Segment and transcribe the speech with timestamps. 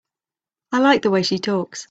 [0.71, 1.79] I like the way she talks.